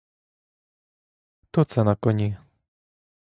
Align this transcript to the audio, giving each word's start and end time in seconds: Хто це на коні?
Хто 1.41 1.63
це 1.63 1.83
на 1.83 1.95
коні? 1.95 2.37